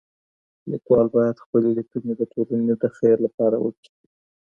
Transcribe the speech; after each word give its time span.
ليکوال 0.71 1.07
بايد 1.15 1.37
خپلي 1.43 1.69
ليکنې 1.77 2.13
د 2.17 2.21
ټولني 2.33 2.73
د 2.81 2.85
خير 2.97 3.17
لپاره 3.25 3.57
وکړي. 3.63 3.91